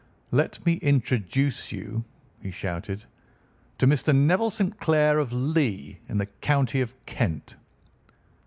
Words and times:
"Let 0.31 0.65
me 0.65 0.77
introduce 0.77 1.71
you," 1.71 2.05
he 2.41 2.49
shouted, 2.49 3.05
"to 3.77 3.85
Mr. 3.85 4.15
Neville 4.15 4.49
St. 4.49 4.79
Clair, 4.79 5.19
of 5.19 5.31
Lee, 5.31 5.99
in 6.09 6.17
the 6.17 6.25
county 6.25 6.81
of 6.81 6.95
Kent." 7.05 7.55